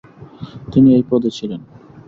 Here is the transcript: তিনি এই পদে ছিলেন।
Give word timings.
তিনি 0.71 0.89
এই 0.97 1.03
পদে 1.09 1.29
ছিলেন। 1.37 1.61